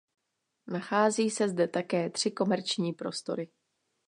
[0.67, 3.49] Nachází se zde také tři komerční prostory.